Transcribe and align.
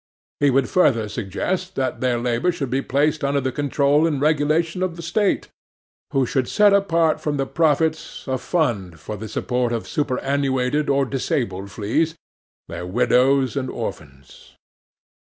He 0.39 0.49
would 0.49 0.67
further 0.67 1.07
suggest 1.07 1.75
that 1.75 2.01
their 2.01 2.17
labour 2.17 2.51
should 2.51 2.71
be 2.71 2.81
placed 2.81 3.23
under 3.23 3.39
the 3.39 3.51
control 3.51 4.07
and 4.07 4.19
regulation 4.19 4.81
of 4.81 4.95
the 4.95 5.03
state, 5.03 5.49
who 6.11 6.25
should 6.25 6.47
set 6.47 6.73
apart 6.73 7.21
from 7.21 7.37
the 7.37 7.45
profits, 7.45 8.23
a 8.27 8.39
fund 8.39 8.99
for 8.99 9.15
the 9.15 9.29
support 9.29 9.71
of 9.71 9.87
superannuated 9.87 10.89
or 10.89 11.05
disabled 11.05 11.69
fleas, 11.69 12.15
their 12.67 12.87
widows 12.87 13.55
and 13.55 13.69
orphans. 13.69 14.55